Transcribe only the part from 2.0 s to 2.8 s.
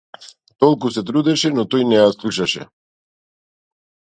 ја слушаше.